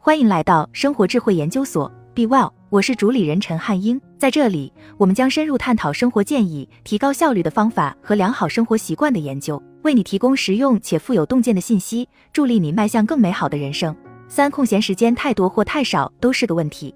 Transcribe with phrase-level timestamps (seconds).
[0.00, 4.00] 欢迎来到生活智慧研究所，Be Well，我是主理人陈汉英。
[4.16, 13.94] 在这里，我们将深入探讨生活建议、提高效率的方法和良好生活习惯的研究，为你提供实用且富有洞见的信息，助力你迈向更美好的人生。
[14.28, 16.94] 三、空闲时间太多或太少都是个问题。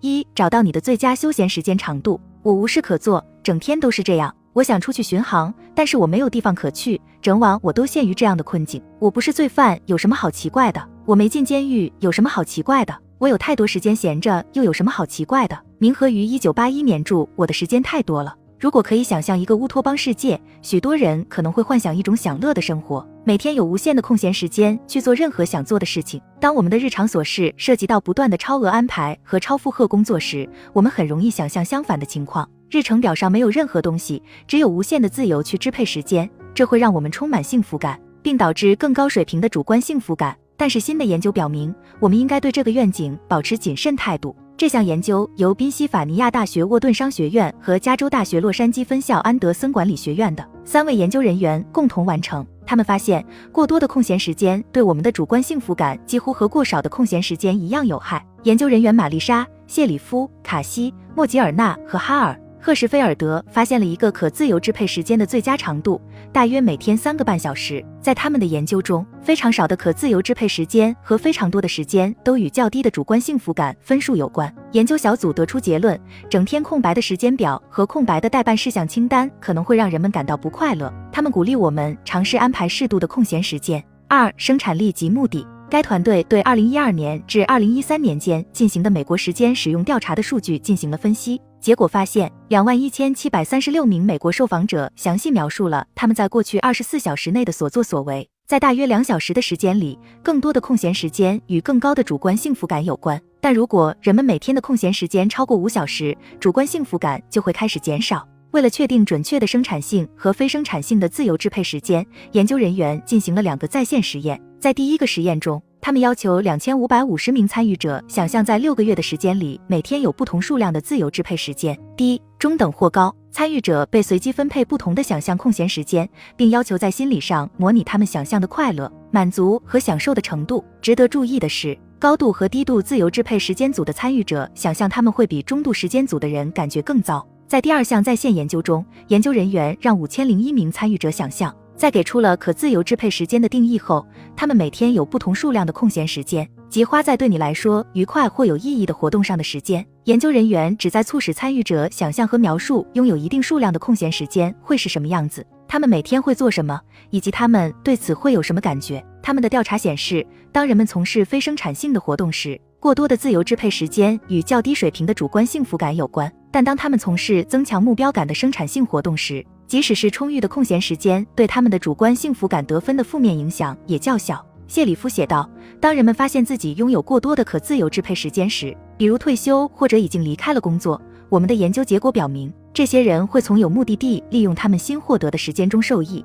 [0.00, 2.20] 一、找到你的最佳休闲时间长度。
[2.42, 4.34] 我无事可做，整天都是这样。
[4.54, 8.82] 我想出去巡航，但是我没有地方可去，整晚我都陷于这样的困境。
[8.98, 10.84] 我不是罪犯，有什么好奇怪的？
[11.10, 12.96] 我没进监狱，有什么好奇怪的？
[13.18, 15.58] 我有太多时间闲着，又有什么好奇怪的？
[15.78, 18.32] 明和于一九八一年住，我的时间太多了。
[18.60, 26.22] 如果可以想象一个乌托邦世界，许多人可能会幻想一种享乐的生活，每天有无限的空闲时间去做任何想做的事情。
[26.38, 40.36] 当我们的日常琐事涉及到不断的超额安排和超负荷工作时，我们很容易想象相反的情况：日程表上没有任何东西，只有无限的自由去支配时间，这会让我们充满幸福感，并导致更高水平的主观幸福感。
[40.60, 44.36] 但是新的研究表明，我们应该对这个愿景保持谨慎态度。
[44.58, 52.46] 这项研究由宾夕法尼亚大学沃顿商学院和加州大学洛杉矶分校安德森管理学院的三位研究人员共同完成。
[52.66, 58.22] 他们发现，过多的空闲时间对我们的主观幸福感几乎和过少的空闲时间一样有害。
[58.42, 62.38] 研究人员玛丽莎·谢里夫、卡西·莫吉尔纳和哈尔。
[62.62, 65.98] 赫什菲尔德发现了一个可自由支配时间的最佳长度，
[66.30, 67.82] 大约每天三个半小时。
[68.02, 74.54] 在他们的研究中，非常少的可自由支配时间和非常多的时间都与较低的主观幸福感分数有关。
[74.72, 80.92] 研究小组得出结论：整天空白的时间表和空白的待办事项清单可能会让人们感到不快乐。
[81.10, 83.82] 他们鼓励我们尝试安排适度的空闲时间。
[84.06, 85.46] 二、生产力及目的。
[85.70, 91.40] 该团队对2012年至2013年间进行的美国时间使用调查的数据进行了分析。
[91.60, 98.26] 结果发现，两万一千七百三十六名美国受访者详细描述了他们在过去二十四小时内的所作所为。
[98.46, 103.20] 在大约两小时的时间里，更多的空闲时间与更高的主观幸福感有关。
[103.40, 108.26] 但如果人们每天的空闲时间超过五小时，主观幸福感就会开始减少。
[108.50, 114.40] 为了确定准确的生产性和非生产性的自由支配时间，研究人员进行了两个在线实验。
[114.58, 123.14] 在第一个实验中，他们要求两千五百五十名参与者想象在六个月的时间里，每天有不同数量的自由支配时间，低、中等或高。
[123.30, 130.62] 参与者被随机分配不同的想象空闲时间，并要求在心理上模拟他们想象的快乐、满足和享受的程度。
[130.82, 137.26] 值得注意的是，高度和低度自由支配时间组的参与者想象他们会比中度时间组的人感觉更糟。
[137.46, 141.54] 在第二项在线研究中，研究人员让五千零一名参与者想象。
[141.80, 149.82] 在给出了可自由支配时间的定义后，他们每天有不同数量的空闲时间，即花在对你来说愉快或有意义的活动上的时间。
[150.04, 159.02] 研究人员旨在促使参与者想象和描述拥有一定数量的空闲时间会是什么样子，他们每天会做什么，以及他们对此会有什么感觉。
[159.22, 174.44] 他们的调查显示，当人们从事非生产性的活动时，过多的自由支配时间与较低水平的主观幸福感有关；但当他们从事增强目标感的生产性活动时，即使是充裕的空闲时间，对他们的主观幸福感得分的负面影响也较小。
[174.66, 175.48] 谢里夫写道
[175.78, 186.24] ：“当人们发现自己拥有过多的可自由支配时间时，比如退休或者已经离开了工作，我们的研究结果表明，这些人会从有目的地利用他们新获得的时间中受益。”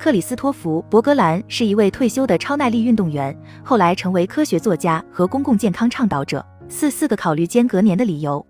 [0.00, 6.42] 克里斯托弗·伯格兰是一位退休的超耐力运动员，后来成为科学作家和公共健康倡导者。
[6.70, 8.42] 四四个考虑间隔年的理由。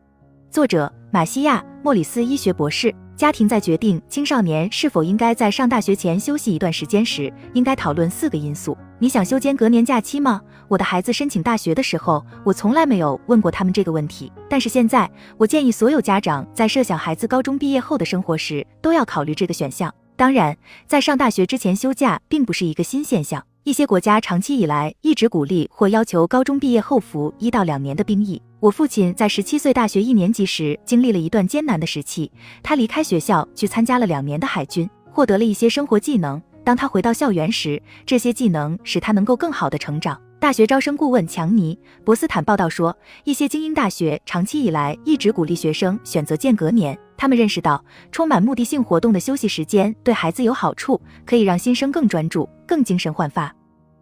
[0.48, 2.94] 作者：马西亚·莫里斯，医学博士。
[3.18, 8.78] 家庭在决定青少年是否应该在上大学前休息一段时间时，应该讨论四个因素。
[9.00, 10.40] 你想休间隔年假期吗？
[10.68, 14.30] 我的孩子申请大学的时候，我从来没有问过他们这个问题。
[14.48, 19.92] 但是现在，我建议所有家长在设想孩子高中毕业后的生活时，都要考虑这个选项。
[20.14, 20.56] 当然，
[20.86, 23.44] 在上大学之前休假并不是一个新现象。
[23.68, 28.40] 一些国家长期以来一直鼓励或要求高中毕业后服一到两年的兵役。
[28.60, 36.40] 我父亲在十七岁大学一年级时经历了一段艰难的时期，他离开学校去参加了两年的海军，获得了一些生活技能。
[36.64, 40.18] 当他回到校园时，这些技能使他能够更好的成长。
[40.40, 53.54] 大学招生顾问强尼·博斯坦报道说，一些精英大学长期以来一直鼓励学生选择间隔年，他们认识到充满目的性活动的休息时间对孩子有好处，可以让新生更专注、更精神焕发。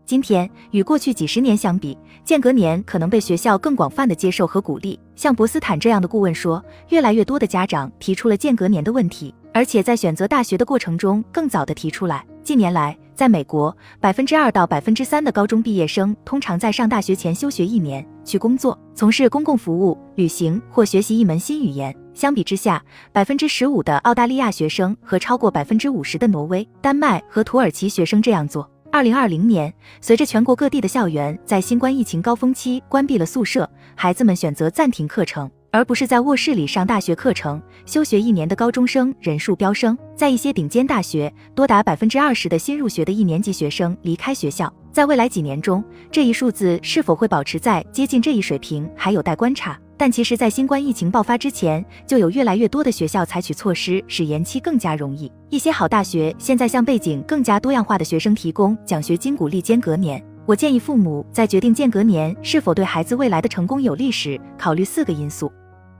[0.06, 4.96] 今天与过去几十年相比，间隔年可能被学校更广泛的接受和鼓励。
[5.16, 12.24] 像博斯坦这样的顾问说，越来越多的家长提出了间隔年的问题，而且在选择大学的过程中更早的提出来。
[12.44, 21.92] 近年来，在美国，百分之二到百分之三的高中毕业生通常在上大学前休学一年，去工作、从事公共服务、旅行或学习一门新语言。
[22.14, 22.80] 相比之下，
[23.12, 28.70] 百分之十五的澳大利亚学生和超过百分之五十的挪威、丹麦和土耳其学生这样做。
[28.96, 29.70] 二零二零年，
[30.00, 37.62] 随着全国各地的校园在新冠疫情高峰期关闭了宿舍，孩子们选择暂停课程，而不是在卧室里上大学课程。
[37.84, 44.72] 休学一年的高中生人数飙升，在一些顶尖大学，多达百分之二十的新入学的一年级学生离开学校。
[44.90, 49.78] 在未来几年中，这一数字是否会保持在接近这一水平，还有待观察。
[49.98, 55.30] 但其实，在新冠疫情爆发之前，就有越来越多的学校采取措施，使延期更加容易。
[55.48, 60.22] 一些好大学现在向背景更加多样化的学生提供奖学金，鼓励间隔年。
[60.44, 65.50] 我建议父母在决定间隔年是否对孩子未来的成功有利时，考虑四个因素：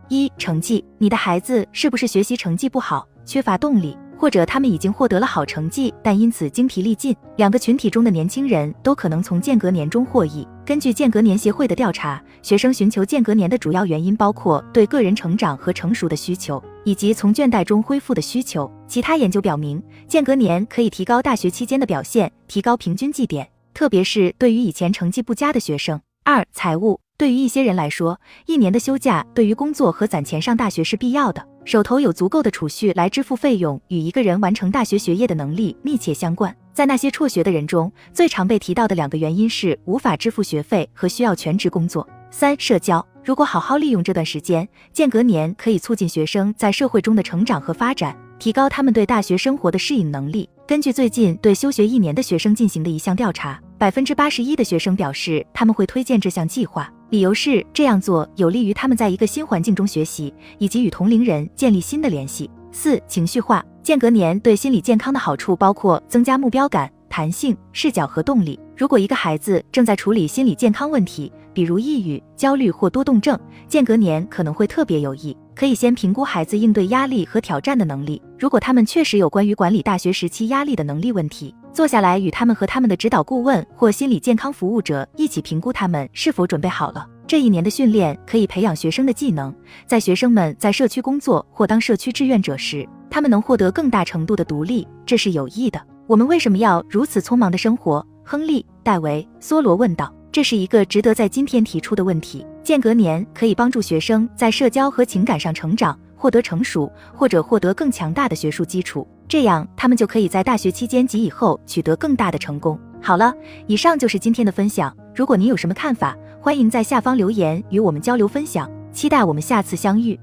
[0.09, 3.97] 一、成绩，你的孩子是不是学习成绩不好，缺乏动力？
[4.19, 7.15] 或者他们已经获得了好成绩，但因此精疲力尽。
[7.37, 10.47] 两个群体中的年轻人都可能从间隔年中获益。
[10.67, 18.69] 根据间隔年协会的调查，学生寻求间隔年的主要原因包括对个人成长和成熟的需求，以及从倦怠中恢复的需求。
[18.89, 26.01] 其他研究表明，间隔年可以提高大学期间的表现，提高平均绩点，特别是对于以前成绩不佳的学生。
[26.25, 26.99] 二、财务。
[27.17, 31.47] 对于一些人来说，一年的休假对于工作和攒钱上大学是必要的。
[31.65, 36.55] 手头有足够的储蓄来支付费用，与一个人完成大学学业的能力密切相关。
[36.77, 42.07] 在那些辍学的人中，最常被提到的两个原因是无法支付学费和需要全职工作。
[42.31, 43.03] 三、社交。
[43.25, 50.47] 如果好好利用这段时间，间隔年可以促进学生在社会中的成长和发展，提高他们对大学生活的适应能力。
[50.67, 56.93] 根据最近对休学一年的学生进行的一项调查，百分之八十一的学生表示他们会推荐这项计划。
[57.09, 62.51] 理由是这样做有利于他们在一个新环境中学习，以及与同龄人建立新的联系。
[62.79, 68.61] 四、情绪化间隔年对心理健康的好处包括增加目标感、弹性、视角和动力。
[68.77, 75.35] 如果一个孩子正在处理心理健康问题，比如抑郁、焦虑或多动症，间隔年可能会特别有益。
[75.55, 78.21] 可以先评估孩子应对压力和挑战的能力。
[78.39, 81.55] 如果他们确实有关于管理大学时期压力的能力问题。
[81.73, 87.07] 坐下来与他们和他们的指导顾问或心理健康服务者一起评估他们是否准备好了。
[87.27, 89.53] 这一年的训练可以培养学生的技能，
[89.85, 95.81] 在学生们在社区工作或当社区志愿者时，他们能获得更大程度的独立，这是有益的。
[96.07, 98.07] 我们为什么要如此匆忙的生活？
[98.25, 100.13] 亨利·戴维·梭罗问道。
[100.31, 102.47] 这是一个值得在今天提出的问题。
[102.63, 105.99] 间隔年可以帮助学生在社交和情感上成长。
[106.19, 112.77] 获得成熟或者获得更强大的学术基础，这样他们就可以在大学期间及以后取得更大的成功。
[113.03, 113.33] 好了，
[113.67, 114.97] 以上就是今天的分享。
[115.15, 118.71] 如果您有什么看法，欢迎在下方留言与我们交流分享。
[118.93, 120.17] 期待我们下次相遇。